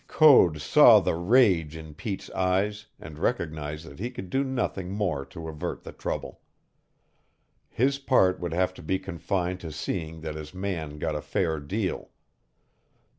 [0.07, 5.23] Code saw the rage in Pete's eyes and recognized that he could do nothing more
[5.27, 6.41] to avert the trouble.
[7.69, 11.59] His part would have to be confined to seeing that his man got a fair
[11.59, 12.09] deal.